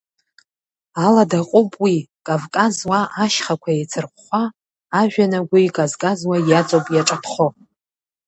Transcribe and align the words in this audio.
Аладаҟоуп 1.05 1.71
уи, 1.83 1.97
Кавказ 2.25 2.75
уа 2.89 2.99
ашьхақәа 3.23 3.69
еицырхәхәа, 3.73 4.43
ажәҩан 4.99 5.33
агәы 5.39 5.59
иказказуа 5.67 6.37
иаҵоуп 6.51 6.85
иаҿаԥхо. 6.91 7.47